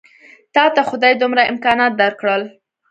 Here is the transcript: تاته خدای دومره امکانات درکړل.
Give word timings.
تاته 0.53 0.81
خدای 0.89 1.13
دومره 1.21 1.43
امکانات 1.51 1.93
درکړل. 2.01 2.41